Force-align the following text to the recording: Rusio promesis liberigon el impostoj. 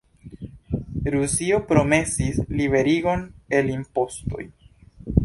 Rusio 1.15 1.59
promesis 1.73 2.39
liberigon 2.61 3.27
el 3.59 3.71
impostoj. 3.75 4.47